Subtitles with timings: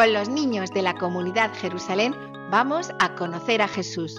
[0.00, 2.14] Con los niños de la comunidad Jerusalén,
[2.50, 4.18] vamos a conocer a Jesús.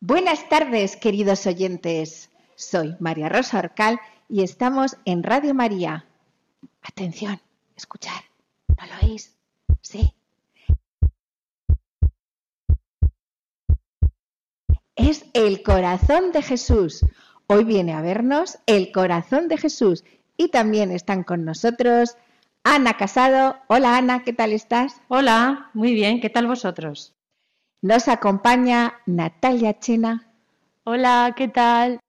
[0.00, 2.28] Buenas tardes, queridos oyentes.
[2.56, 6.04] Soy María Rosa Orcal y estamos en Radio María.
[6.82, 7.40] Atención,
[7.74, 8.22] escuchar.
[8.76, 9.34] ¿No lo oís?
[9.80, 10.12] Sí.
[14.94, 17.02] Es el corazón de Jesús.
[17.50, 20.04] Hoy viene a vernos el corazón de Jesús
[20.36, 22.18] y también están con nosotros
[22.62, 23.56] Ana Casado.
[23.68, 25.00] Hola Ana, ¿qué tal estás?
[25.08, 27.14] Hola, muy bien, ¿qué tal vosotros?
[27.80, 30.30] Nos acompaña Natalia Chena
[30.84, 32.00] Hola, ¿qué tal?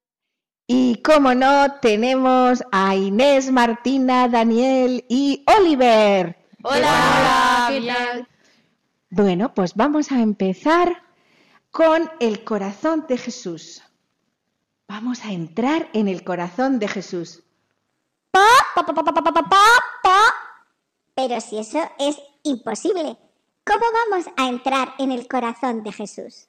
[0.67, 6.37] y, como no, tenemos a Inés, Martina, Daniel y Oliver.
[6.63, 8.27] Hola, ¿qué tal?
[9.09, 11.01] Bueno, pues vamos a empezar
[11.71, 13.81] con el corazón de Jesús.
[14.89, 17.43] Vamos a entrar en el corazón de Jesús.
[21.13, 23.15] Pero si eso es imposible,
[23.63, 26.47] ¿cómo vamos a entrar en el corazón de Jesús?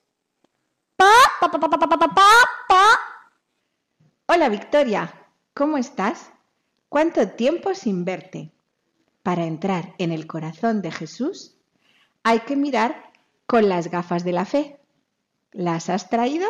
[4.25, 5.13] Hola Victoria,
[5.53, 6.33] ¿cómo estás?
[6.89, 8.55] ¿Cuánto tiempo sin verte?
[9.23, 11.59] Para entrar en el corazón de Jesús
[12.23, 13.13] hay que mirar
[13.45, 14.81] con las gafas de la fe.
[15.53, 16.49] ¿Las has traído?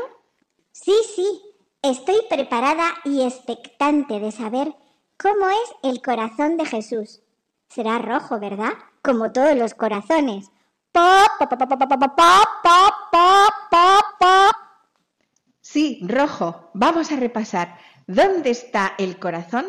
[0.70, 1.50] Sí, sí,
[1.82, 4.74] Estoy preparada y expectante de saber
[5.16, 7.22] cómo es el corazón de Jesús.
[7.68, 8.72] Será rojo, ¿verdad?
[9.00, 10.50] Como todos los corazones.
[15.62, 16.68] Sí, rojo.
[16.74, 17.78] Vamos a repasar.
[18.06, 19.64] ¿Dónde está el corazón?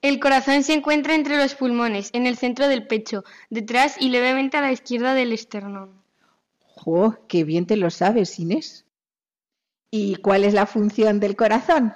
[0.00, 4.58] El corazón se encuentra entre los pulmones, en el centro del pecho, detrás y levemente
[4.58, 6.02] a la izquierda del esternón.
[6.60, 7.16] ¡Jo!
[7.26, 8.84] ¡Qué bien te lo sabes, Inés!
[9.94, 11.92] ¿Y cuál es la función del corazón?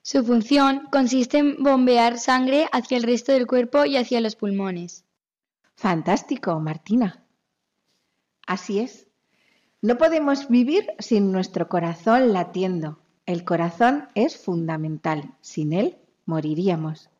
[0.00, 5.04] Su función consiste en bombear sangre hacia el resto del cuerpo y hacia los pulmones.
[5.74, 7.24] Fantástico, Martina.
[8.46, 9.08] Así es.
[9.80, 13.00] No podemos vivir sin nuestro corazón latiendo.
[13.26, 15.34] El corazón es fundamental.
[15.40, 17.10] Sin él moriríamos.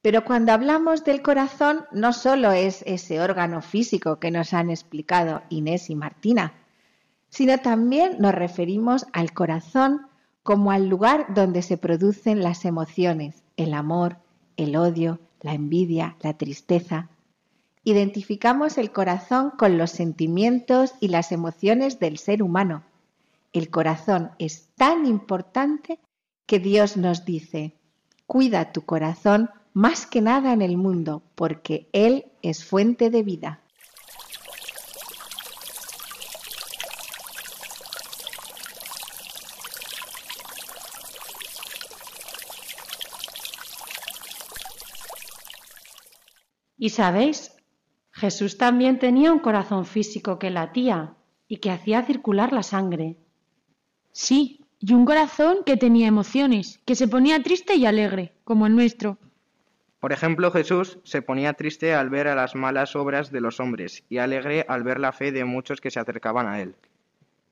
[0.00, 5.42] Pero cuando hablamos del corazón, no solo es ese órgano físico que nos han explicado
[5.50, 6.54] Inés y Martina,
[7.30, 10.06] sino también nos referimos al corazón
[10.42, 14.18] como al lugar donde se producen las emociones, el amor,
[14.56, 17.08] el odio, la envidia, la tristeza.
[17.84, 22.82] Identificamos el corazón con los sentimientos y las emociones del ser humano.
[23.52, 25.98] El corazón es tan importante
[26.46, 27.74] que Dios nos dice,
[28.26, 33.60] cuida tu corazón más que nada en el mundo, porque Él es fuente de vida.
[46.80, 47.54] Y sabéis,
[48.10, 51.14] Jesús también tenía un corazón físico que latía
[51.46, 53.18] y que hacía circular la sangre.
[54.12, 58.74] Sí, y un corazón que tenía emociones, que se ponía triste y alegre, como el
[58.74, 59.18] nuestro.
[60.00, 64.02] Por ejemplo, Jesús se ponía triste al ver a las malas obras de los hombres
[64.08, 66.76] y alegre al ver la fe de muchos que se acercaban a él.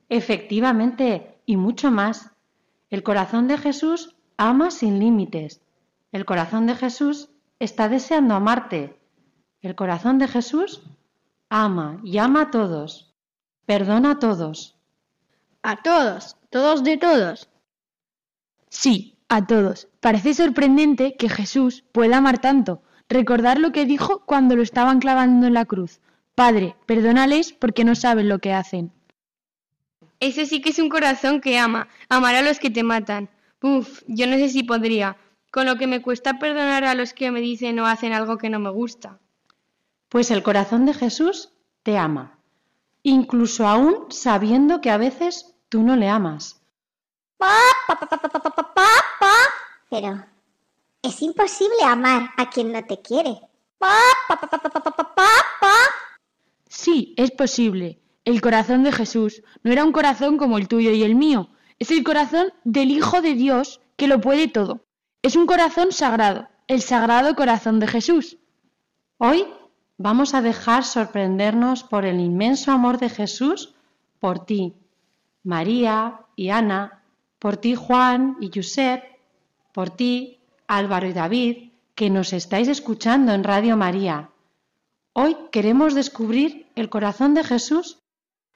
[0.08, 2.30] Efectivamente, y mucho más.
[2.88, 5.60] El corazón de Jesús ama sin límites.
[6.12, 8.96] El corazón de Jesús está deseando amarte.
[9.60, 10.82] El corazón de Jesús
[11.48, 13.12] ama y ama a todos.
[13.66, 14.76] Perdona a todos.
[15.62, 17.48] A todos, todos de todos.
[18.68, 19.88] Sí, a todos.
[20.00, 22.82] Parece sorprendente que Jesús pueda amar tanto.
[23.08, 26.00] Recordar lo que dijo cuando lo estaban clavando en la cruz.
[26.36, 28.92] Padre, perdónales porque no saben lo que hacen.
[30.20, 33.28] Ese sí que es un corazón que ama, amar a los que te matan.
[33.60, 35.16] Uf, yo no sé si podría,
[35.50, 38.50] con lo que me cuesta perdonar a los que me dicen o hacen algo que
[38.50, 39.18] no me gusta.
[40.08, 41.52] Pues el corazón de Jesús
[41.82, 42.38] te ama,
[43.02, 46.60] incluso aún sabiendo que a veces tú no le amas.
[49.90, 50.24] Pero
[51.02, 53.40] es imposible amar a quien no te quiere.
[56.68, 58.00] Sí, es posible.
[58.24, 61.50] El corazón de Jesús no era un corazón como el tuyo y el mío.
[61.78, 64.84] Es el corazón del Hijo de Dios que lo puede todo.
[65.22, 68.38] Es un corazón sagrado, el sagrado corazón de Jesús.
[69.18, 69.46] Hoy
[69.98, 73.74] vamos a dejar sorprendernos por el inmenso amor de Jesús
[74.20, 74.74] por ti,
[75.42, 77.02] María y Ana,
[77.38, 79.02] por ti Juan y Josep,
[79.72, 84.30] por ti Álvaro y David, que nos estáis escuchando en Radio María.
[85.12, 87.98] Hoy queremos descubrir el corazón de Jesús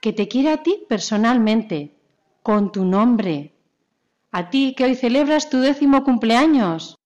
[0.00, 1.96] que te quiere a ti personalmente,
[2.42, 3.54] con tu nombre.
[4.30, 6.96] A ti que hoy celebras tu décimo cumpleaños.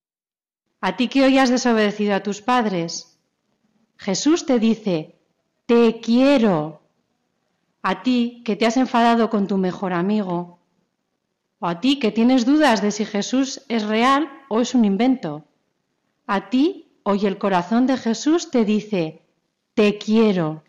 [0.81, 3.16] A ti que hoy has desobedecido a tus padres.
[3.97, 5.17] Jesús te dice,
[5.67, 6.83] te quiero.
[7.83, 10.59] A ti que te has enfadado con tu mejor amigo.
[11.59, 15.45] O a ti que tienes dudas de si Jesús es real o es un invento.
[16.27, 19.23] A ti hoy el corazón de Jesús te dice,
[19.75, 20.65] te quiero.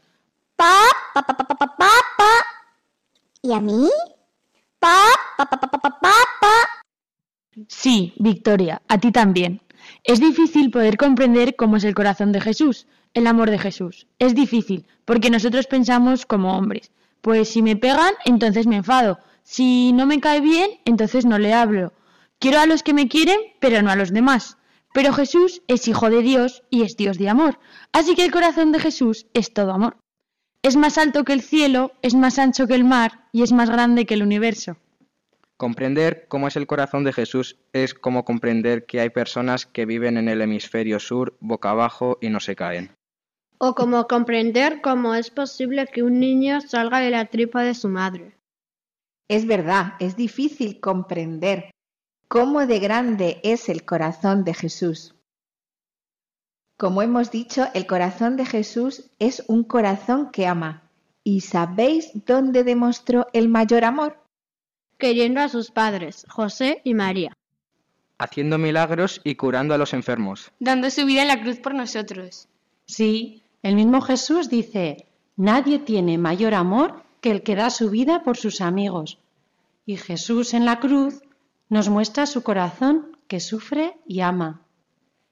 [0.55, 0.79] Pa,
[1.13, 2.31] pa, pa, pa, pa, pa, pa, pa.
[3.41, 3.89] ¿Y a mí?
[4.79, 6.53] Pa, pa, pa, pa, pa, pa, pa, pa.
[7.67, 9.61] Sí, Victoria, a ti también.
[10.03, 14.07] Es difícil poder comprender cómo es el corazón de Jesús, el amor de Jesús.
[14.19, 16.91] Es difícil, porque nosotros pensamos como hombres.
[17.21, 19.19] Pues si me pegan, entonces me enfado.
[19.43, 21.93] Si no me cae bien, entonces no le hablo.
[22.39, 24.57] Quiero a los que me quieren, pero no a los demás.
[24.93, 27.59] Pero Jesús es hijo de Dios y es Dios de amor.
[27.91, 29.97] Así que el corazón de Jesús es todo amor.
[30.63, 33.69] Es más alto que el cielo, es más ancho que el mar y es más
[33.69, 34.77] grande que el universo.
[35.57, 40.17] Comprender cómo es el corazón de Jesús es como comprender que hay personas que viven
[40.17, 42.95] en el hemisferio sur boca abajo y no se caen.
[43.57, 47.89] O como comprender cómo es posible que un niño salga de la tripa de su
[47.89, 48.37] madre.
[49.27, 51.71] Es verdad, es difícil comprender
[52.27, 55.15] cómo de grande es el corazón de Jesús.
[56.77, 60.91] Como hemos dicho, el corazón de Jesús es un corazón que ama.
[61.23, 64.26] ¿Y sabéis dónde demostró el mayor amor?
[64.97, 67.37] Queriendo a sus padres, José y María.
[68.17, 70.51] Haciendo milagros y curando a los enfermos.
[70.59, 72.47] Dando su vida en la cruz por nosotros.
[72.85, 75.05] Sí, el mismo Jesús dice,
[75.35, 79.19] nadie tiene mayor amor que el que da su vida por sus amigos.
[79.85, 81.21] Y Jesús en la cruz
[81.69, 84.61] nos muestra su corazón que sufre y ama.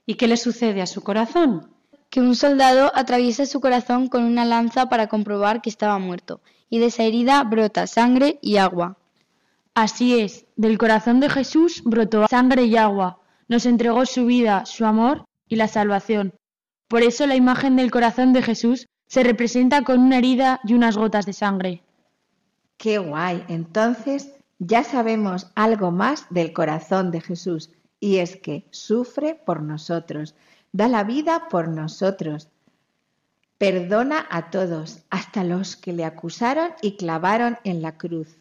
[0.06, 1.72] ¿Y qué le sucede a su corazón?
[2.12, 6.78] Que un soldado atraviesa su corazón con una lanza para comprobar que estaba muerto, y
[6.78, 8.98] de esa herida brota sangre y agua.
[9.76, 13.20] Así es, del corazón de Jesús brotó sangre y agua,
[13.50, 16.34] nos entregó su vida, su amor y la salvación.
[16.88, 20.96] Por eso la imagen del corazón de Jesús se representa con una herida y unas
[20.96, 21.84] gotas de sangre.
[22.78, 23.44] ¡Qué guay!
[23.50, 27.70] Entonces ya sabemos algo más del corazón de Jesús,
[28.00, 30.36] y es que sufre por nosotros,
[30.72, 32.48] da la vida por nosotros,
[33.58, 38.38] perdona a todos, hasta los que le acusaron y clavaron en la cruz.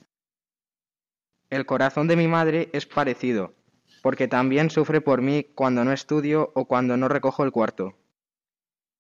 [1.54, 3.54] El corazón de mi madre es parecido,
[4.02, 7.94] porque también sufre por mí cuando no estudio o cuando no recojo el cuarto.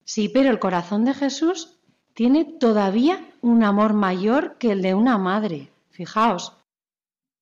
[0.04, 1.80] Sí, pero el corazón de Jesús
[2.12, 5.72] tiene todavía un amor mayor que el de una madre.
[5.90, 6.56] Fijaos,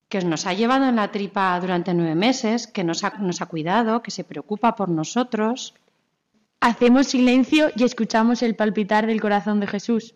[0.09, 3.47] que nos ha llevado en la tripa durante nueve meses, que nos ha, nos ha
[3.47, 5.75] cuidado, que se preocupa por nosotros.
[6.59, 10.15] Hacemos silencio y escuchamos el palpitar del corazón de Jesús.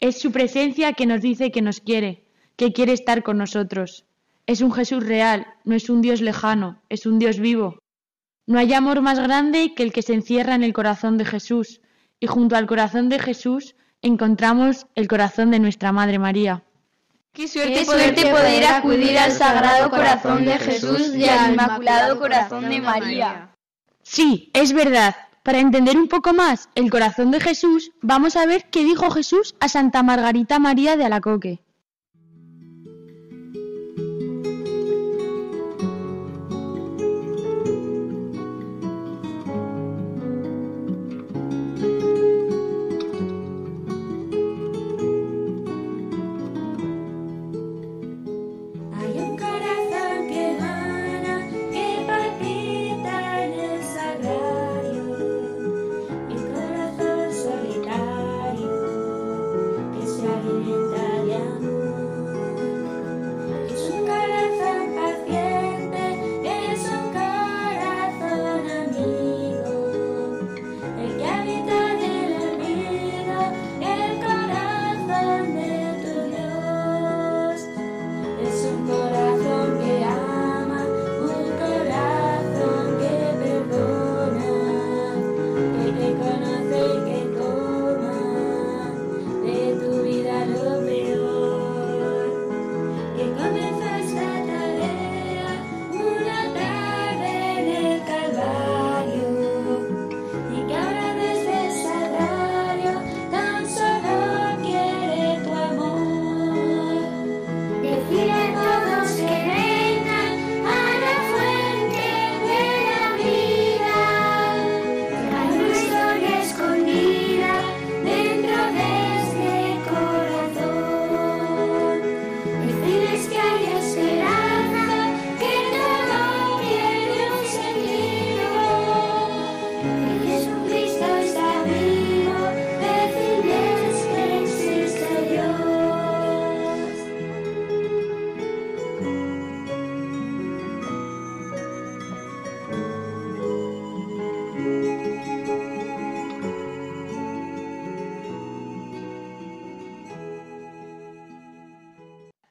[0.00, 2.24] Es su presencia que nos dice que nos quiere,
[2.56, 4.06] que quiere estar con nosotros.
[4.46, 7.78] Es un Jesús real, no es un Dios lejano, es un Dios vivo.
[8.46, 11.80] No hay amor más grande que el que se encierra en el corazón de Jesús,
[12.20, 16.62] y junto al corazón de Jesús encontramos el corazón de nuestra Madre María.
[17.32, 22.68] Qué suerte, Qué suerte poder acudir al Sagrado Corazón de Jesús y al Inmaculado Corazón
[22.68, 23.50] de María.
[24.02, 25.16] Sí, es verdad.
[25.42, 29.54] Para entender un poco más el corazón de Jesús, vamos a ver qué dijo Jesús
[29.58, 31.63] a Santa Margarita María de Alacoque.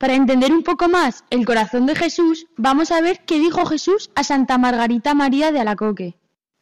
[0.03, 4.11] Para entender un poco más el corazón de Jesús, vamos a ver qué dijo Jesús
[4.15, 6.17] a Santa Margarita María de Alacoque.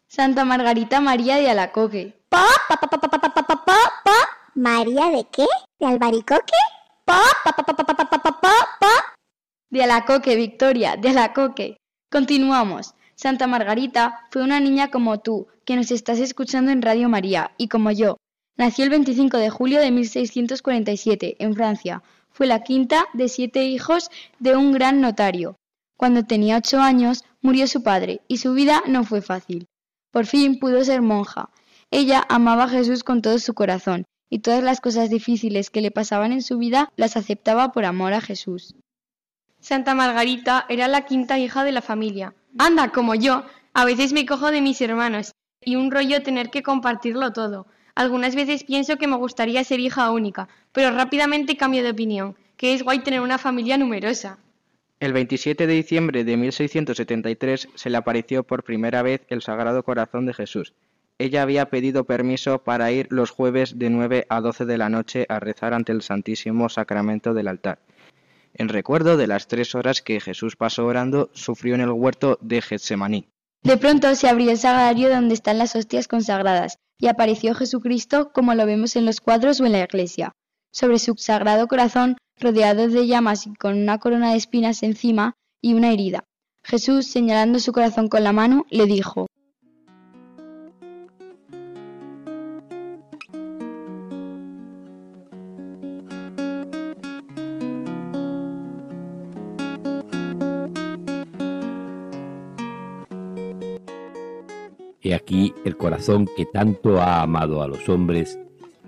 [0.06, 2.22] Santa Margarita María de Alacoque.
[2.30, 4.14] Pa, pa, pa, pa, pa, pa, pa, pa,
[4.54, 5.48] ¿María de qué?
[5.80, 6.54] ¿De Albaricoque?
[7.04, 9.16] Pa, pa, pa, pa, pa, pa, pa, pa,
[9.72, 11.78] De Alacoque, Victoria, de Alacoque.
[12.12, 12.94] Continuamos.
[13.16, 17.70] Santa Margarita fue una niña como tú, que nos estás escuchando en Radio María, y
[17.70, 18.18] como yo.
[18.56, 22.04] Nació el 25 de julio de 1647, en Francia.
[22.32, 24.10] Fue la quinta de siete hijos
[24.40, 25.56] de un gran notario.
[25.98, 29.68] Cuando tenía ocho años, murió su padre, y su vida no fue fácil.
[30.12, 31.50] Por fin pudo ser monja.
[31.92, 35.92] Ella amaba a Jesús con todo su corazón, y todas las cosas difíciles que le
[35.92, 38.76] pasaban en su vida las aceptaba por amor a Jesús.
[39.60, 42.34] Santa Margarita era la quinta hija de la familia.
[42.58, 45.34] Anda, como yo, a veces me cojo de mis hermanos
[45.64, 47.68] y un rollo tener que compartirlo todo.
[47.96, 52.74] Algunas veces pienso que me gustaría ser hija única, pero rápidamente cambio de opinión, que
[52.74, 54.38] es guay tener una familia numerosa.
[55.00, 60.28] El 27 de diciembre de 1673 se le apareció por primera vez el Sagrado Corazón
[60.28, 60.74] de Jesús.
[61.18, 65.26] Ella había pedido permiso para ir los jueves de 9 a 12 de la noche
[65.28, 67.80] a rezar ante el Santísimo Sacramento del altar.
[68.54, 72.62] En recuerdo de las tres horas que Jesús pasó orando, sufrió en el huerto de
[72.62, 73.28] Getsemaní.
[73.64, 78.56] De pronto se abrió el sagrario donde están las hostias consagradas, y apareció Jesucristo como
[78.56, 80.32] lo vemos en los cuadros o en la iglesia.
[80.72, 85.76] Sobre su sagrado corazón, rodeado de llamas y con una corona de espinas encima y
[85.76, 86.24] una herida.
[86.64, 89.28] Jesús, señalando su corazón con la mano, le dijo
[105.22, 108.40] aquí el corazón que tanto ha amado a los hombres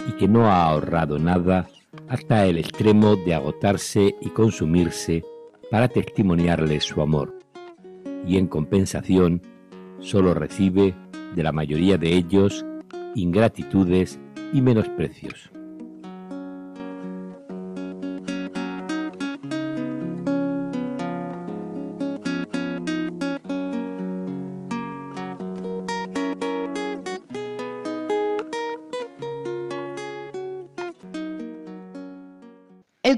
[0.08, 1.68] y que no ha ahorrado nada
[2.10, 5.24] hasta el extremo de agotarse y consumirse
[5.70, 7.34] para testimoniarles su amor.
[8.28, 9.42] Y en compensación
[10.00, 10.96] solo recibe
[11.36, 12.66] de la mayoría de ellos
[13.16, 14.20] ingratitudes
[14.54, 15.52] y menosprecios.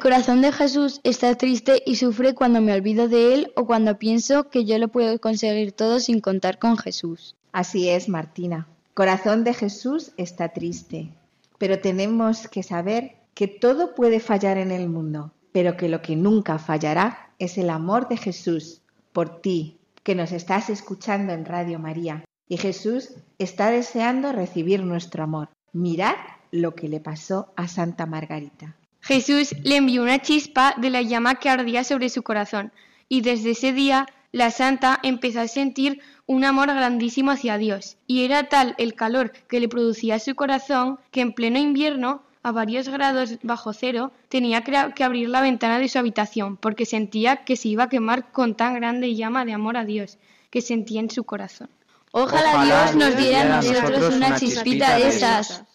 [0.06, 4.52] Corazón de Jesús está triste y sufre cuando me olvido de Él o cuando pienso
[4.52, 7.36] que yo lo puedo conseguir todo sin contar con Jesús.
[7.52, 8.68] Así es, Martina.
[8.94, 11.10] Corazón de Jesús está triste,
[11.58, 16.16] pero tenemos que saber que todo puede fallar en el mundo, pero que lo que
[16.16, 21.80] nunca fallará es el amor de Jesús por ti, que nos estás escuchando en Radio
[21.80, 22.24] María.
[22.48, 25.50] Y Jesús está deseando recibir nuestro amor.
[25.74, 26.14] Mirad
[26.52, 28.76] lo que le pasó a Santa Margarita.
[29.06, 32.72] Jesús le envió una chispa de la llama que ardía sobre su corazón,
[33.08, 38.26] y desde ese día la santa empezó a sentir un amor grandísimo hacia Dios, y
[38.26, 42.90] era tal el calor que le producía su corazón que en pleno invierno, a varios
[42.90, 47.68] grados bajo cero, tenía que abrir la ventana de su habitación, porque sentía que se
[47.68, 50.18] iba a quemar con tan grande llama de amor a Dios
[50.50, 51.70] que sentía en su corazón.
[52.10, 55.75] Ojalá, Ojalá Dios nos diera a nosotros nosotros una chispita chispita de de esas.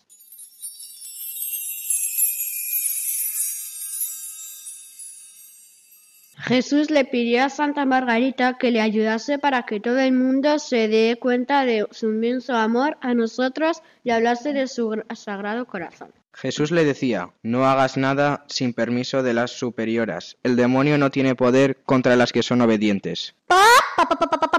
[6.42, 10.88] Jesús le pidió a Santa Margarita que le ayudase para que todo el mundo se
[10.88, 16.12] dé cuenta de su inmenso amor a nosotros y hablase de su sagrado corazón.
[16.32, 20.38] Jesús le decía, no hagas nada sin permiso de las superioras.
[20.42, 23.35] El demonio no tiene poder contra las que son obedientes.
[23.47, 23.61] Pa,
[23.97, 24.50] pa, pa,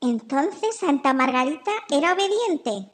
[0.00, 2.92] Entonces Santa Margarita era obediente.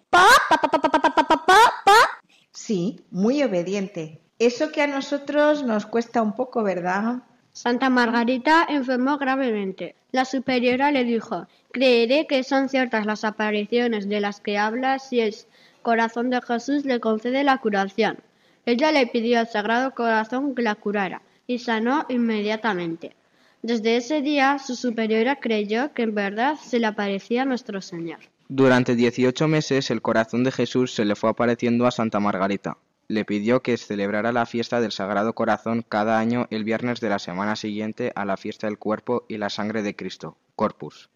[2.52, 4.22] Sí, muy obediente.
[4.38, 7.24] Eso que a nosotros nos cuesta un poco, ¿verdad?
[7.58, 9.96] Santa Margarita enfermó gravemente.
[10.12, 15.18] La superiora le dijo, creeré que son ciertas las apariciones de las que hablas si
[15.18, 15.34] el
[15.82, 18.18] corazón de Jesús le concede la curación.
[18.64, 23.16] Ella le pidió al Sagrado Corazón que la curara y sanó inmediatamente.
[23.62, 28.20] Desde ese día su superiora creyó que en verdad se le aparecía nuestro Señor.
[28.48, 32.78] Durante 18 meses el corazón de Jesús se le fue apareciendo a Santa Margarita.
[33.08, 37.18] Le pidió que celebrara la fiesta del Sagrado Corazón cada año el viernes de la
[37.18, 41.08] semana siguiente a la fiesta del cuerpo y la sangre de Cristo, Corpus.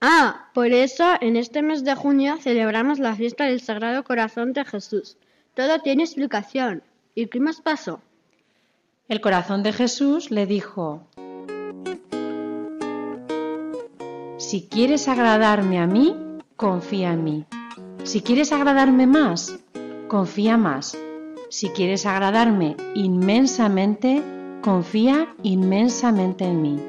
[0.00, 4.64] Ah, por eso en este mes de junio celebramos la fiesta del Sagrado Corazón de
[4.64, 5.16] Jesús.
[5.54, 6.84] Todo tiene explicación.
[7.16, 8.00] ¿Y qué más pasó?
[9.08, 11.02] El corazón de Jesús le dijo,
[14.36, 16.14] Si quieres agradarme a mí,
[16.54, 17.44] confía en mí.
[18.04, 19.58] Si quieres agradarme más,
[20.08, 20.96] confía más.
[21.50, 24.22] Si quieres agradarme inmensamente,
[24.62, 26.80] confía inmensamente en mí.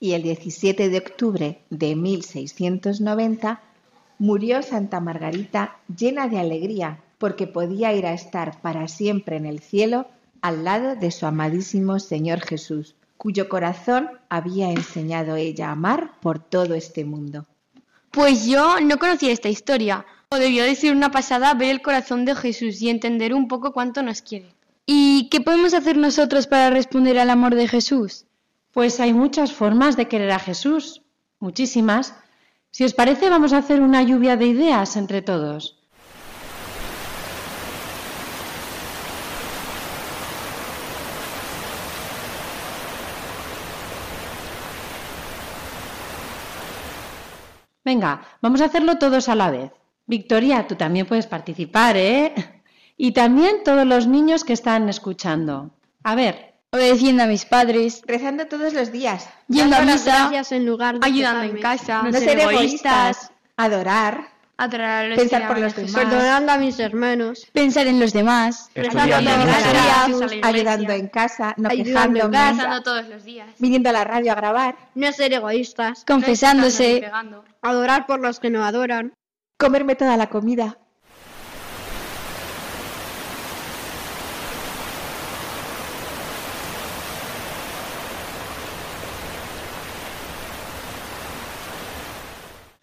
[0.00, 3.60] Y el 17 de octubre de 1690
[4.18, 9.60] murió Santa Margarita llena de alegría porque podía ir a estar para siempre en el
[9.60, 10.06] cielo
[10.40, 16.38] al lado de su amadísimo Señor Jesús, cuyo corazón había enseñado ella a amar por
[16.38, 17.44] todo este mundo.
[18.10, 20.04] Pues yo no conocía esta historia.
[20.30, 23.72] O debió de ser una pasada ver el corazón de Jesús y entender un poco
[23.72, 24.54] cuánto nos quiere.
[24.86, 28.26] ¿Y qué podemos hacer nosotros para responder al amor de Jesús?
[28.72, 31.02] Pues hay muchas formas de querer a Jesús,
[31.40, 32.14] muchísimas.
[32.70, 35.79] Si os parece, vamos a hacer una lluvia de ideas entre todos.
[47.90, 49.72] Venga, vamos a hacerlo todos a la vez.
[50.06, 52.32] Victoria, tú también puedes participar, ¿eh?
[52.96, 55.70] Y también todos los niños que están escuchando.
[56.04, 60.66] A ver, Obedeciendo a mis padres, Rezando todos los días, yendo a misa, gracias en
[60.66, 64.28] lugar de Ayudando en casa, no ser egoístas, adorar,
[64.64, 65.92] adorar a los pensar por los demás.
[65.94, 67.46] Perdonando a mis hermanos.
[67.52, 69.46] pensar en los demás, Estudiando Rezando mucho.
[69.46, 72.82] gracias a la iglesia, ayudando en casa, no Ayudando en quejándome, casa.
[72.82, 73.48] Todos los días.
[73.58, 76.04] viniendo a la radio a grabar, No ser egoístas.
[76.06, 77.10] confesándose.
[77.62, 79.12] Adorar por los que no adoran.
[79.58, 80.78] comerme toda la comida.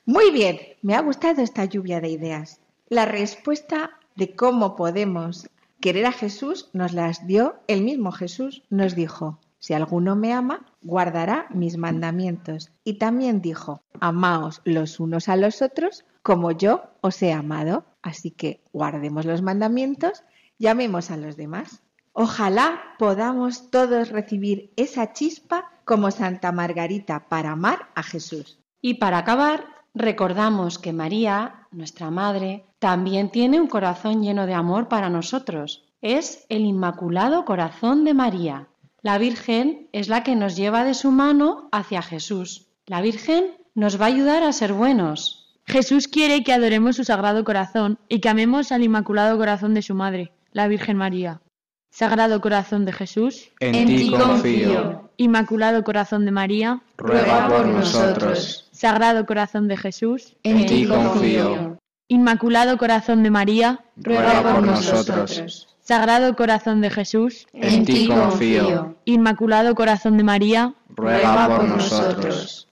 [0.05, 2.61] Muy bien, me ha gustado esta lluvia de ideas.
[2.89, 8.63] La respuesta de cómo podemos querer a Jesús nos las dio el mismo Jesús.
[8.69, 12.71] Nos dijo, si alguno me ama, guardará mis mandamientos.
[12.83, 17.85] Y también dijo, amaos los unos a los otros como yo os he amado.
[18.01, 20.23] Así que guardemos los mandamientos,
[20.57, 21.81] llamemos a los demás.
[22.13, 28.59] Ojalá podamos todos recibir esa chispa como Santa Margarita para amar a Jesús.
[28.81, 29.65] Y para acabar,
[29.97, 35.83] recordamos que María, nuestra Madre, también tiene un corazón lleno de amor para nosotros.
[36.01, 38.67] Es el Inmaculado Corazón de María.
[39.01, 42.67] La Virgen es la que nos lleva de su mano hacia Jesús.
[42.85, 45.59] La Virgen nos va a ayudar a ser buenos.
[45.65, 49.95] Jesús quiere que adoremos su sagrado corazón y que amemos al Inmaculado Corazón de su
[49.95, 51.41] Madre, la Virgen María.
[51.89, 55.09] Sagrado Corazón de Jesús, En, ti confío.
[55.17, 58.66] Inmaculado Corazón de María, Ruega por nosotros.
[58.77, 61.79] Sagrado Corazón de Jesús, En ti confío.
[62.09, 65.75] Inmaculado Corazón de María, Ruega por nosotros.
[65.81, 68.95] Sagrado Corazón de Jesús, En ti confío.
[69.05, 72.69] Inmaculado Corazón de María, Ruega por nosotros.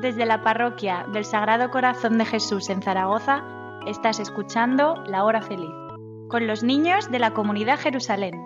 [0.00, 3.42] Desde la parroquia del Sagrado Corazón de Jesús en Zaragoza,
[3.88, 5.74] estás escuchando La Hora Feliz,
[6.28, 8.40] con los niños de la comunidad Jerusalén.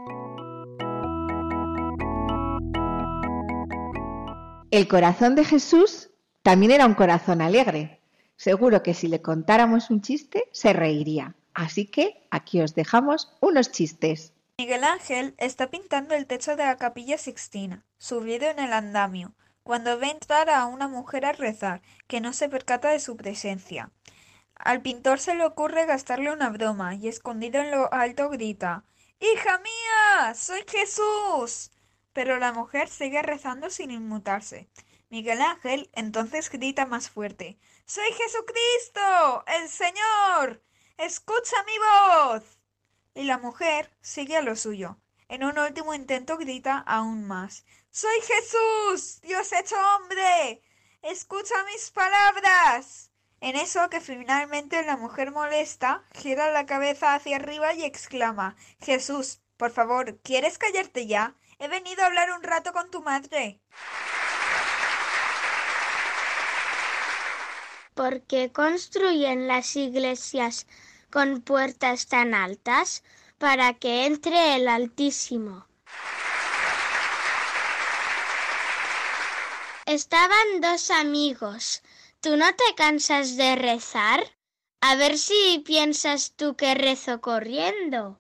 [4.77, 6.11] El corazón de Jesús
[6.43, 8.03] también era un corazón alegre.
[8.37, 11.35] Seguro que si le contáramos un chiste, se reiría.
[11.55, 14.35] Así que aquí os dejamos unos chistes.
[14.59, 19.99] Miguel Ángel está pintando el techo de la capilla Sixtina, subido en el andamio, cuando
[19.99, 23.93] ve entrar a una mujer a rezar, que no se percata de su presencia.
[24.57, 28.85] Al pintor se le ocurre gastarle una broma y escondido en lo alto grita
[29.21, 30.35] ¡Hija mía!
[30.35, 31.71] ¡Soy Jesús!
[32.17, 34.71] Pero la mujer sigue rezando sin inmutarse.
[35.11, 39.45] Miguel Ángel entonces grita más fuerte ¡Soy Jesucristo!
[39.47, 40.63] ¡El Señor!
[40.97, 42.59] ¡Escucha mi voz!
[43.13, 44.97] Y la mujer sigue a lo suyo.
[45.29, 49.21] En un último intento grita aún más ¡Soy Jesús!
[49.21, 50.63] ¡Dios hecho hombre!
[51.03, 53.11] ¡Escucha mis palabras!
[53.43, 59.43] En eso que finalmente la mujer molesta gira la cabeza hacia arriba y exclama Jesús,
[59.59, 61.35] por favor, ¿quieres callarte ya?
[61.59, 63.61] He venido a hablar un rato con tu madre.
[67.95, 70.67] ¿Por qué construyen las iglesias
[71.11, 73.03] con puertas tan altas?
[73.39, 75.67] Para que entre el Altísimo.
[79.87, 81.83] Estaban dos amigos.
[82.21, 84.21] ¿Tú no te cansas de rezar?
[84.81, 88.19] A ver si piensas tú que rezo corriendo.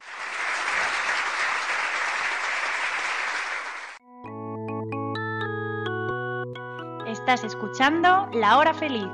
[7.29, 9.09] Estás escuchando La Hora Feliz,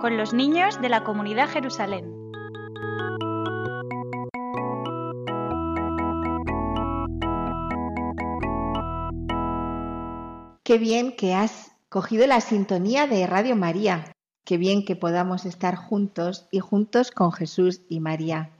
[0.00, 2.12] con los niños de la comunidad Jerusalén.
[10.64, 14.12] Qué bien que has cogido la sintonía de Radio María.
[14.44, 18.50] Qué bien que podamos estar juntos y juntos con Jesús y María.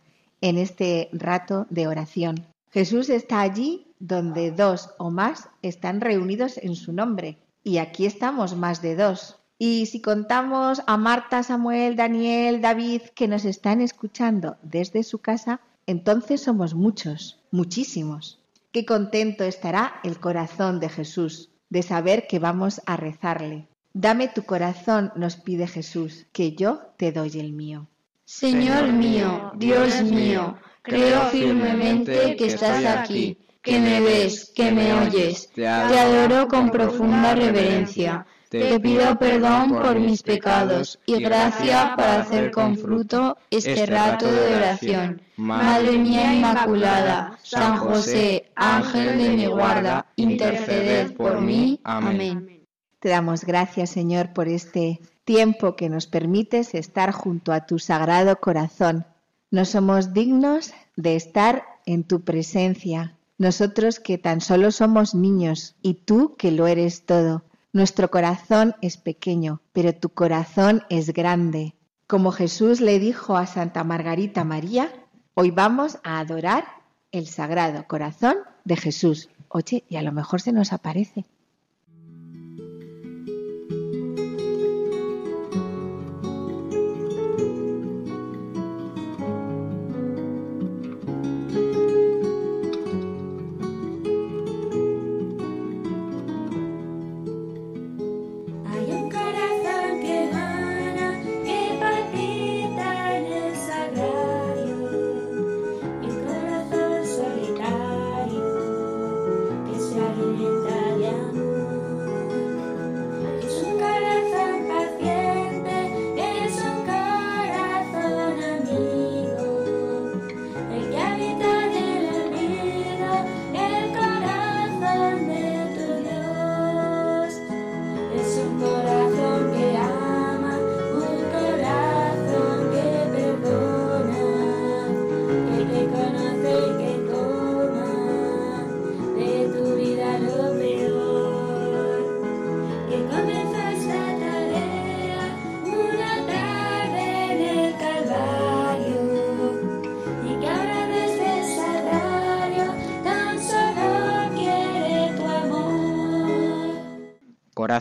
[0.41, 2.47] en este rato de oración.
[2.71, 7.42] Jesús está allí donde dos o más están reunidos en su nombre.
[7.65, 9.39] Y aquí estamos más de dos.
[9.59, 15.61] Y si contamos a Marta, Samuel, Daniel, David que nos están escuchando desde su casa,
[15.87, 18.41] entonces somos muchos, muchísimos.
[18.73, 23.69] Qué contento estará el corazón de Jesús de saber que vamos a rezarle.
[23.95, 27.87] Dame tu corazón, nos pide Jesús, que yo te doy el mío.
[28.25, 35.49] Señor mío, Dios mío, creo firmemente que estás aquí, que me ves, que me oyes.
[35.55, 38.27] Te adoro con profunda reverencia.
[38.51, 44.57] Te pido perdón por mis pecados y gracia para hacer con fruto este rato de
[44.57, 45.23] oración.
[45.37, 51.81] Madre mía Inmaculada, San José, Ángel de mi guarda, interceded por mí.
[51.85, 52.67] Amén.
[52.99, 58.37] Te damos gracias, Señor, por este tiempo que nos permites estar junto a tu sagrado
[58.37, 59.07] corazón.
[59.51, 65.95] No somos dignos de estar en tu presencia, nosotros que tan solo somos niños y
[65.95, 67.43] tú que lo eres todo.
[67.73, 71.75] Nuestro corazón es pequeño, pero tu corazón es grande.
[72.07, 74.93] Como Jesús le dijo a Santa Margarita María,
[75.35, 76.65] hoy vamos a adorar
[77.11, 79.29] el Sagrado Corazón de Jesús.
[79.49, 81.25] Oye, y a lo mejor se nos aparece.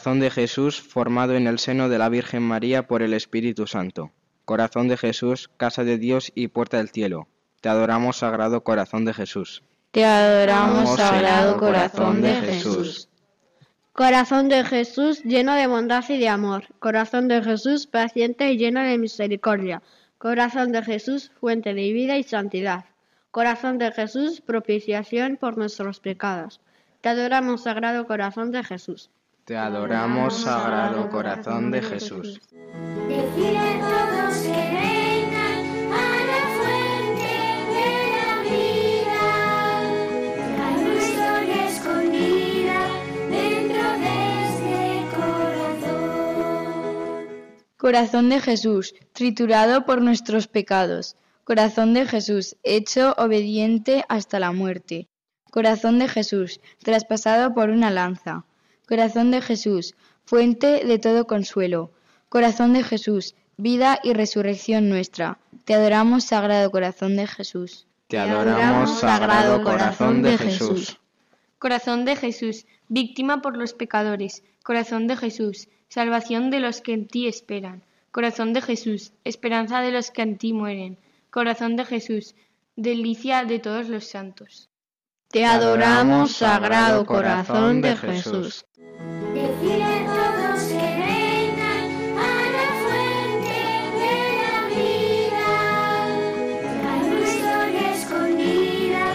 [0.01, 4.09] Corazón de Jesús formado en el seno de la Virgen María por el Espíritu Santo.
[4.45, 7.27] Corazón de Jesús, casa de Dios y puerta del cielo.
[7.61, 9.61] Te adoramos, Sagrado Corazón de Jesús.
[9.91, 13.09] Te adoramos, Sagrado Corazón de Jesús.
[13.93, 16.63] Corazón de Jesús lleno de bondad y de amor.
[16.79, 19.83] Corazón de Jesús paciente y lleno de misericordia.
[20.17, 22.85] Corazón de Jesús fuente de vida y santidad.
[23.29, 26.59] Corazón de Jesús propiciación por nuestros pecados.
[27.01, 29.11] Te adoramos, Sagrado Corazón de Jesús.
[29.51, 32.39] Te adoramos, Sagrado Corazón de Jesús.
[33.09, 37.33] Decid a todos que vengan a la fuente
[37.75, 39.19] de la vida.
[40.63, 42.79] Hay una historia escondida
[43.29, 44.15] dentro de
[44.47, 44.79] este
[45.17, 46.07] corazón.
[47.75, 51.17] Corazón de Jesús, triturado por nuestros pecados.
[51.43, 55.09] Corazón de Jesús, hecho obediente hasta la muerte.
[55.51, 58.45] Corazón de Jesús, traspasado por una lanza.
[58.91, 61.93] Corazón de Jesús, fuente de todo consuelo.
[62.27, 65.39] Corazón de Jesús, vida y resurrección nuestra.
[65.63, 67.87] Te adoramos, Sagrado Corazón de Jesús.
[68.09, 70.99] Te adoramos, Sagrado Corazón de Jesús.
[71.57, 74.43] Corazón de Jesús, víctima por los pecadores.
[74.61, 77.83] Corazón de Jesús, salvación de los que en ti esperan.
[78.11, 80.97] Corazón de Jesús, esperanza de los que en ti mueren.
[81.29, 82.35] Corazón de Jesús,
[82.75, 84.67] delicia de todos los santos.
[85.31, 88.65] Te adoramos, Sagrado Corazón de Jesús.
[89.33, 91.87] Decid a todos que vengan
[92.19, 93.55] a la fuente
[93.95, 95.49] de la vida.
[96.91, 99.05] Hay una historia escondida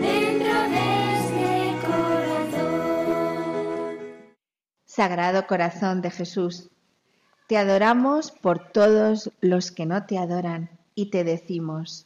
[0.00, 0.84] dentro de
[1.18, 1.50] este
[1.86, 3.54] corazón.
[4.86, 6.70] Sagrado Corazón de Jesús,
[7.48, 12.05] te adoramos por todos los que no te adoran y te decimos,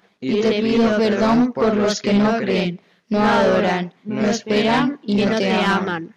[0.21, 2.79] Y te pido perdón por los que no creen,
[3.09, 6.15] no adoran, no esperan y no te aman.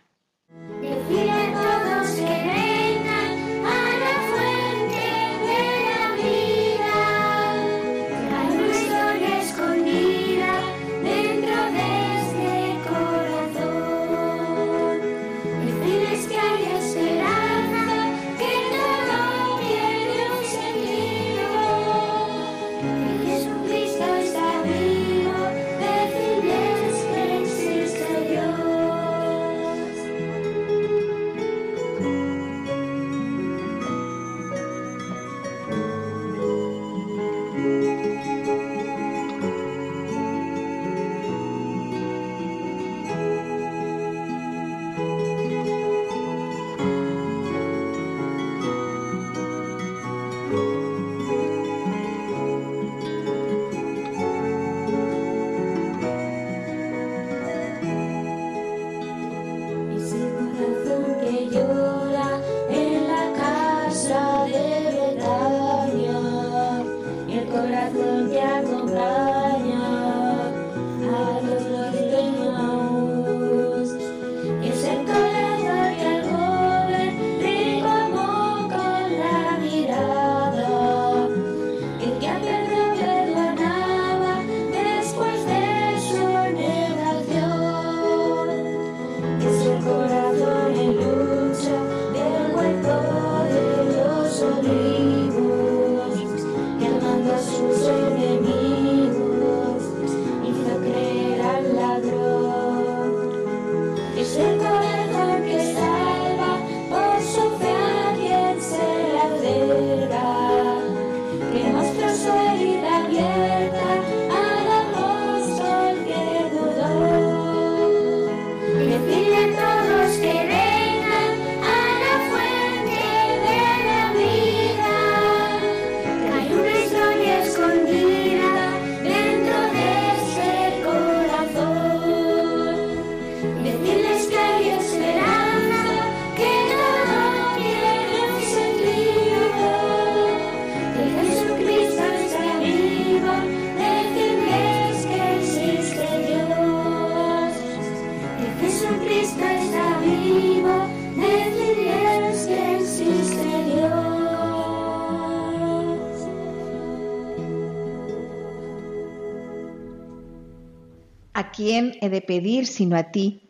[161.64, 163.40] Quién he de pedir sino a ti,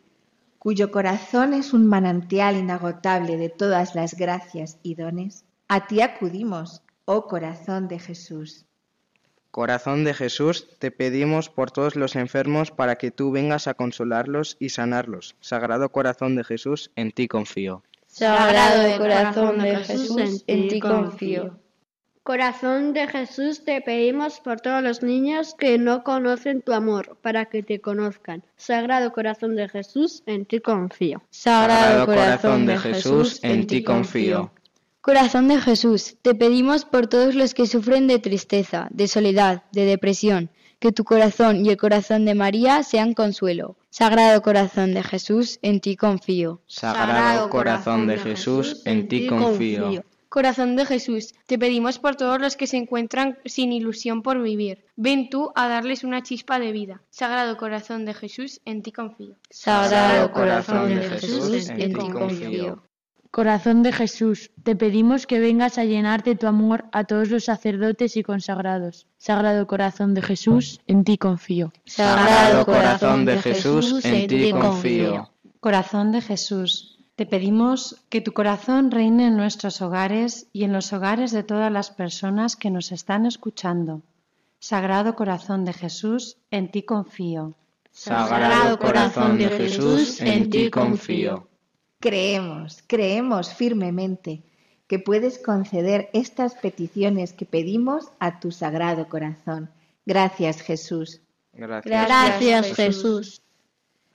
[0.57, 5.43] cuyo corazón es un manantial inagotable de todas las gracias y dones?
[5.67, 8.63] A ti acudimos, oh corazón de Jesús.
[9.51, 14.55] Corazón de Jesús, te pedimos por todos los enfermos para que tú vengas a consolarlos
[14.61, 15.35] y sanarlos.
[15.41, 17.83] Sagrado Corazón de Jesús, en ti confío.
[18.07, 21.59] Sagrado corazón de Jesús, en ti confío.
[22.25, 27.45] Corazón de Jesús, te pedimos por todos los niños que no conocen tu amor, para
[27.45, 28.41] que te conozcan.
[28.57, 31.21] Sagrado corazón de Jesús, en ti confío.
[31.29, 34.51] Sagrado corazón de Jesús, en ti confío.
[35.01, 39.85] Corazón de Jesús, te pedimos por todos los que sufren de tristeza, de soledad, de
[39.85, 43.77] depresión, que tu corazón y el corazón de María sean consuelo.
[43.91, 46.59] Sagrado corazón de Jesús, en ti confío.
[46.65, 50.03] Sagrado Corazón de Jesús, en ti confío.
[50.35, 54.83] Corazón de Jesús, te pedimos por todos los que se encuentran sin ilusión por vivir.
[54.97, 57.01] Ven tú a darles una chispa de vida.
[57.09, 59.37] Sagrado Corazón de Jesús, en ti confío.
[59.49, 62.83] Sagrado corazón de Jesús, en ti confío.
[63.31, 67.45] Corazón de Jesús, te pedimos que vengas a llenar de tu amor a todos los
[67.45, 69.07] sacerdotes y consagrados.
[69.17, 71.71] Sagrado Corazón de Jesús, en ti confío.
[71.85, 75.31] Sagrado Corazón de Jesús, en ti confío.
[75.61, 80.91] Corazón de Jesús, te pedimos que tu corazón reine en nuestros hogares y en los
[80.91, 84.01] hogares de todas las personas que nos están escuchando.
[84.59, 87.53] Sagrado Corazón de Jesús, en ti confío.
[87.91, 91.47] Sagrado Corazón de Jesús, en ti confío.
[92.01, 94.43] Creemos, creemos firmemente
[94.87, 99.69] que puedes conceder estas peticiones que pedimos a tu sagrado corazón.
[100.05, 101.21] Gracias Jesús.
[101.53, 102.05] Gracias.
[102.05, 103.41] Gracias Jesús.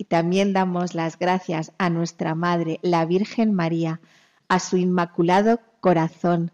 [0.01, 4.01] Y también damos las gracias a nuestra Madre, la Virgen María,
[4.49, 6.53] a su inmaculado corazón.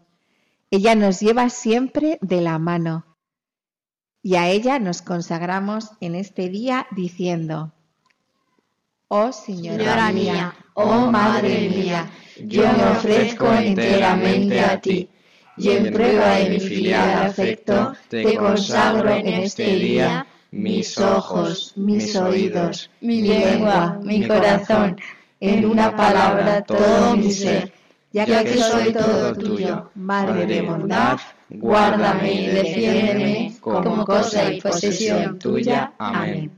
[0.69, 3.05] Ella nos lleva siempre de la mano.
[4.21, 7.71] Y a ella nos consagramos en este día diciendo,
[9.07, 12.11] Oh Señora, Señora mía, mía, oh Madre mía,
[12.43, 15.09] yo me ofrezco enteramente a ti.
[15.55, 22.15] y en prueba de mi filial afecto, te consagro en este día mis ojos, mis
[22.15, 24.97] oídos, mi lengua, mi corazón,
[25.39, 27.71] en una palabra todo mi ser,
[28.11, 35.37] ya que soy todo tuyo, Madre de bondad, guárdame y defiéndeme como cosa y posesión
[35.39, 35.93] tuya.
[35.97, 36.51] Amén.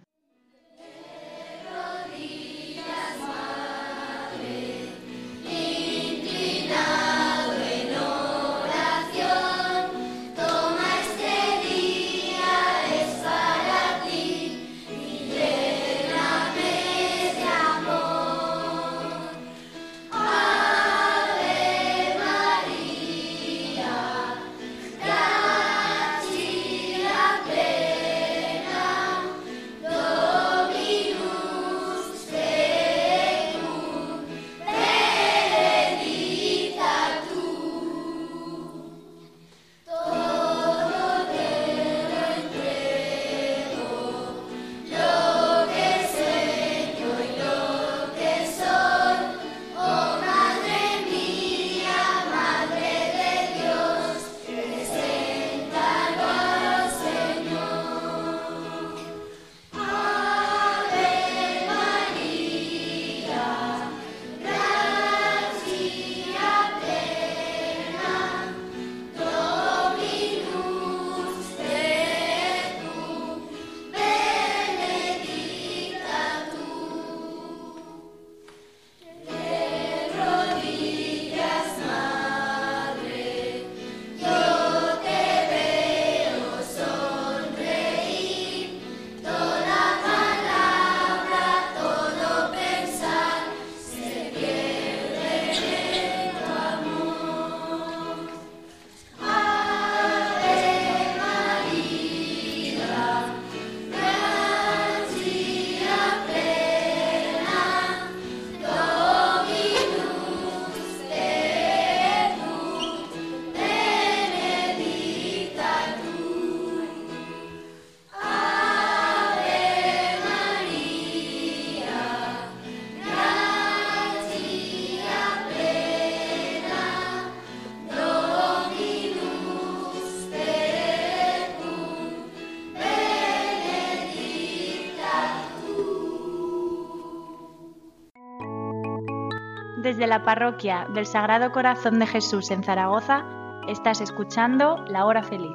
[139.99, 143.25] Desde la parroquia del Sagrado Corazón de Jesús en Zaragoza,
[143.67, 145.51] estás escuchando La Hora Feliz,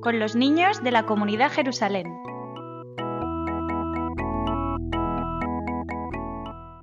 [0.00, 2.06] con los niños de la comunidad Jerusalén.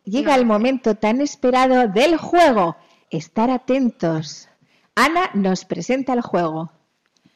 [0.03, 2.75] Llega el momento tan esperado del juego.
[3.09, 4.49] Estar atentos.
[4.93, 6.73] Ana nos presenta el juego.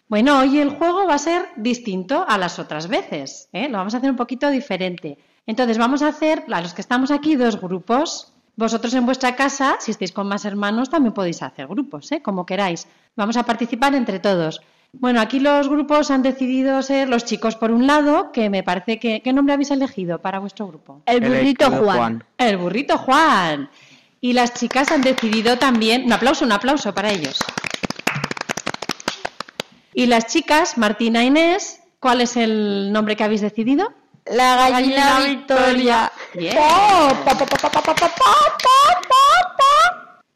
[0.10, 3.48] Bueno, hoy el juego va a ser distinto a las otras veces.
[3.54, 3.70] ¿eh?
[3.70, 5.18] Lo vamos a hacer un poquito diferente.
[5.46, 8.34] Entonces vamos a hacer, a los que estamos aquí, dos grupos.
[8.62, 12.22] Vosotros en vuestra casa, si estáis con más hermanos, también podéis hacer grupos, ¿eh?
[12.22, 12.88] como queráis.
[13.16, 14.62] Vamos a participar entre todos.
[14.94, 19.00] Bueno, aquí los grupos han decidido ser los chicos por un lado, que me parece
[19.00, 19.24] que...
[19.24, 21.02] ¿Qué nombre habéis elegido para vuestro grupo?
[21.08, 22.24] El burrito Juan.
[22.38, 23.68] El burrito Juan.
[24.20, 26.06] Y las chicas han decidido también...
[26.06, 27.40] Un aplauso, un aplauso para ellos.
[29.96, 33.92] Y las chicas, Martina e Inés, ¿cuál es el nombre que habéis decidido?
[34.26, 36.12] La gallina Victoria.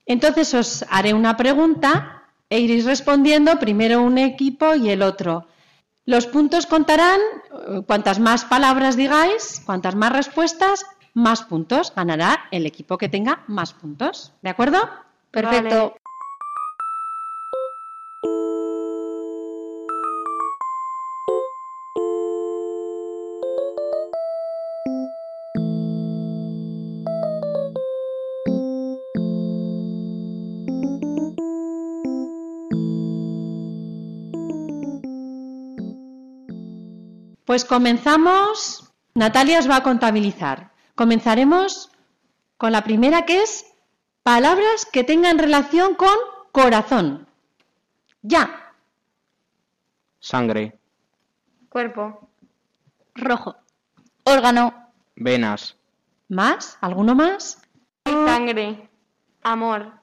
[0.06, 5.48] Entonces os haré una pregunta e iréis respondiendo primero un equipo y el otro.
[6.06, 11.94] Los puntos contarán, eh, cuantas más palabras digáis, cuantas más respuestas, más puntos.
[11.96, 14.32] Ganará el equipo que tenga más puntos.
[14.44, 14.88] ¿De acuerdo?
[15.32, 15.96] Perfecto.
[37.56, 38.84] Pues comenzamos.
[39.14, 40.74] Natalia os va a contabilizar.
[40.94, 41.90] Comenzaremos
[42.58, 43.64] con la primera que es
[44.24, 46.18] palabras que tengan relación con
[46.52, 47.30] corazón.
[48.24, 48.74] Ya.
[50.20, 50.78] Sangre,
[51.70, 52.28] Cuerpo.
[53.14, 53.56] Rojo.
[54.26, 54.92] Órgano.
[55.16, 55.78] venas,
[56.28, 56.78] ¿Más?
[56.82, 57.62] ¿Alguno más?
[58.04, 58.90] Sangre.
[59.44, 59.94] Amor.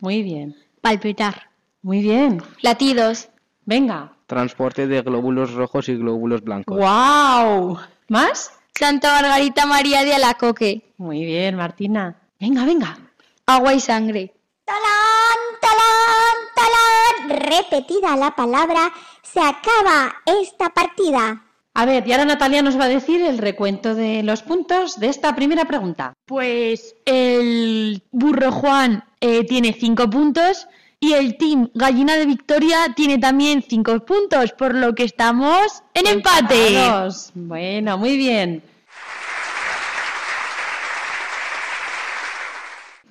[0.00, 0.56] Muy bien.
[0.80, 1.50] Palpitar.
[1.82, 2.42] Muy bien.
[2.62, 3.28] Latidos.
[3.66, 4.13] Venga.
[4.26, 6.78] Transporte de glóbulos rojos y glóbulos blancos.
[6.78, 7.78] ¡Wow!
[8.08, 8.52] ¿Más?
[8.74, 10.92] Santa Margarita María de Alacoque.
[10.96, 12.16] Muy bien, Martina.
[12.40, 12.98] Venga, venga.
[13.46, 14.34] Agua y sangre.
[14.64, 21.42] Talán, talán, talán, repetida la palabra, se acaba esta partida.
[21.74, 25.08] A ver, y ahora Natalia nos va a decir el recuento de los puntos de
[25.08, 26.14] esta primera pregunta.
[26.24, 30.68] Pues el burro Juan eh, tiene cinco puntos
[31.04, 36.06] y el team Gallina de Victoria tiene también cinco puntos, por lo que estamos en
[36.06, 36.68] empate.
[36.68, 37.30] Empatados.
[37.34, 38.62] Bueno, muy bien.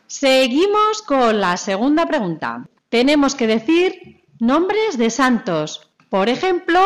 [0.08, 2.66] Seguimos con la segunda pregunta.
[2.89, 5.88] Tenemos que decir nombres de santos.
[6.10, 6.80] Por ejemplo,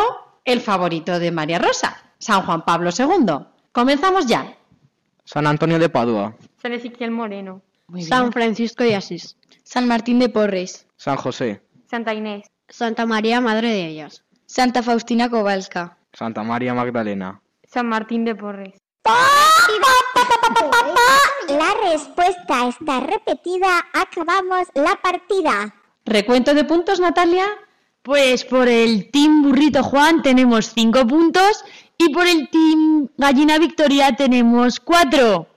[0.43, 3.45] el favorito de María Rosa, San Juan Pablo II.
[3.72, 4.58] Comenzamos ya.
[5.24, 7.62] San Antonio de Padua, San Ezequiel Moreno,
[7.99, 13.70] San Francisco de Asís, San Martín de Porres, San José, Santa Inés, Santa María, Madre
[13.70, 14.24] de ellas.
[14.45, 18.74] Santa Faustina Kowalska, Santa María Magdalena, San Martín de Porres.
[21.48, 23.86] La respuesta está repetida.
[23.93, 25.74] Acabamos la partida.
[26.06, 27.45] ¿Recuento de puntos, Natalia?
[28.02, 31.64] Pues por el team burrito Juan tenemos cinco puntos
[31.98, 35.48] y por el team Gallina Victoria tenemos cuatro.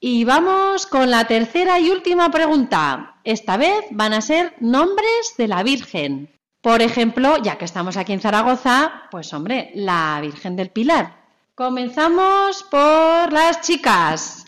[0.00, 3.16] Y vamos con la tercera y última pregunta.
[3.24, 6.30] Esta vez van a ser nombres de la Virgen.
[6.60, 11.16] Por ejemplo, ya que estamos aquí en Zaragoza, pues hombre, la Virgen del Pilar.
[11.54, 14.44] Comenzamos por las chicas.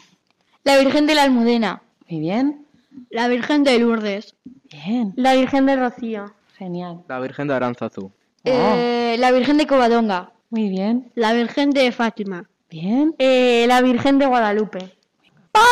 [0.62, 2.66] la Virgen de la Almudena, Muy bien,
[3.10, 4.34] La Virgen de Lourdes.
[4.44, 7.02] bien, La Virgen de Rocío, genial.
[7.08, 8.12] la Virgen de Aranzazú,
[8.44, 12.48] eh, la Virgen de Covadonga, Muy bien, La Virgen de Fátima.
[12.68, 13.14] bien.
[13.18, 14.92] eh, la Virgen de Guadalupe,
[15.52, 15.66] Pa,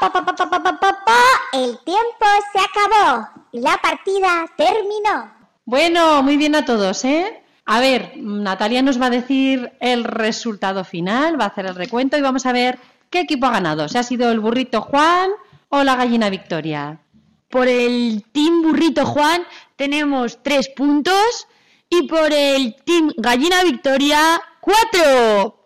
[0.00, 1.20] pa, pa, pa, pa, pa, pa, pa.
[1.52, 3.28] El tiempo se acabó.
[3.52, 5.32] La partida terminó.
[5.64, 7.42] Bueno, muy bien a todos, ¿eh?
[7.66, 12.16] A ver, Natalia nos va a decir el resultado final, va a hacer el recuento
[12.16, 12.78] y vamos a ver
[13.08, 13.88] qué equipo ha ganado.
[13.88, 15.30] Si ha sido el burrito Juan
[15.70, 17.00] o la gallina Victoria.
[17.48, 19.42] Por el team burrito Juan
[19.76, 21.46] tenemos tres puntos
[21.88, 25.63] y por el team Gallina Victoria cuatro.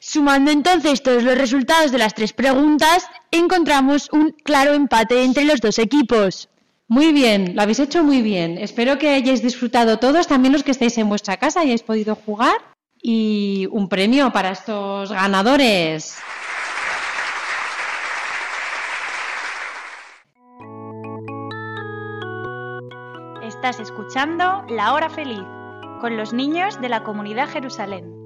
[0.00, 5.60] Sumando entonces todos los resultados de las tres preguntas, encontramos un claro empate entre los
[5.60, 6.48] dos equipos.
[6.86, 8.58] Muy bien, lo habéis hecho muy bien.
[8.58, 12.56] Espero que hayáis disfrutado todos, también los que estáis en vuestra casa, hayáis podido jugar.
[13.02, 16.18] Y un premio para estos ganadores.
[23.42, 25.44] Estás escuchando La Hora Feliz
[26.00, 28.17] con los niños de la comunidad Jerusalén.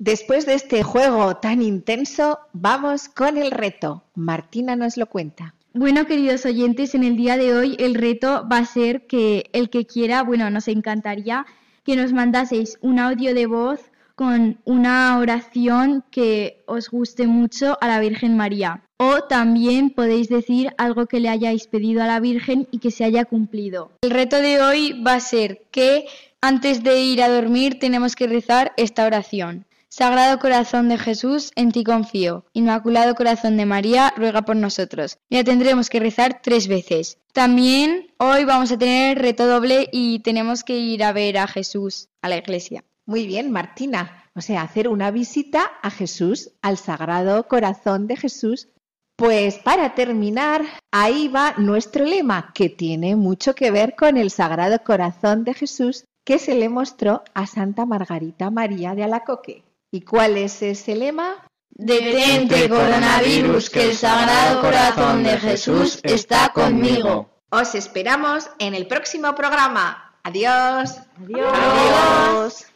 [0.00, 4.02] Después de este juego tan intenso, vamos con el reto.
[4.14, 5.54] Martina nos lo cuenta.
[5.74, 9.68] Bueno, queridos oyentes, en el día de hoy el reto va a ser que el
[9.68, 11.44] que quiera, bueno, nos encantaría
[11.84, 17.86] que nos mandaseis un audio de voz con una oración que os guste mucho a
[17.86, 18.84] la Virgen María.
[18.96, 23.04] O también podéis decir algo que le hayáis pedido a la Virgen y que se
[23.04, 23.92] haya cumplido.
[24.00, 26.06] El reto de hoy va a ser que
[26.40, 29.66] antes de ir a dormir tenemos que rezar esta oración.
[29.92, 32.44] Sagrado Corazón de Jesús, en ti confío.
[32.52, 35.18] Inmaculado Corazón de María, ruega por nosotros.
[35.28, 37.18] Ya tendremos que rezar tres veces.
[37.32, 42.08] También hoy vamos a tener reto doble y tenemos que ir a ver a Jesús
[42.22, 42.84] a la iglesia.
[43.04, 44.30] Muy bien, Martina.
[44.36, 48.68] O sea, hacer una visita a Jesús, al Sagrado Corazón de Jesús.
[49.16, 50.62] Pues para terminar,
[50.92, 56.04] ahí va nuestro lema, que tiene mucho que ver con el Sagrado Corazón de Jesús
[56.24, 59.64] que se le mostró a Santa Margarita María de Alacoque.
[59.92, 61.48] ¿Y cuál es ese lema?
[61.70, 67.28] Detente, coronavirus, que el Sagrado Corazón de Jesús está conmigo.
[67.50, 70.14] Os esperamos en el próximo programa.
[70.22, 70.98] Adiós.
[71.18, 72.66] Adiós.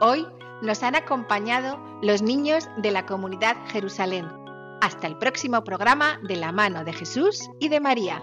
[0.00, 0.26] Hoy
[0.62, 4.26] nos han acompañado los niños de la comunidad Jerusalén.
[4.80, 8.22] Hasta el próximo programa de la mano de Jesús y de María.